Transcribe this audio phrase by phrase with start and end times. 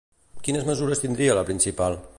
[0.47, 2.05] Quines mesures tindria la principal?